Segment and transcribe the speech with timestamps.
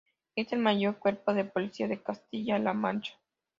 [0.35, 3.13] Es el mayor cuerpo de policía de Castilla-La Mancha.